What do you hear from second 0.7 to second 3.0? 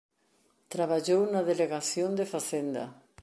Traballou na Delegación de Facenda.